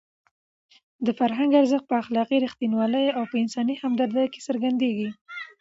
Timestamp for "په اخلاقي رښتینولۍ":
1.89-3.07